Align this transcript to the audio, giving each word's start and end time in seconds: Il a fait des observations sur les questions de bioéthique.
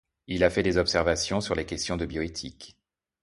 Il 0.25 0.43
a 0.43 0.49
fait 0.49 0.63
des 0.63 0.77
observations 0.77 1.41
sur 1.41 1.53
les 1.53 1.67
questions 1.67 1.95
de 1.95 2.07
bioéthique. 2.07 2.75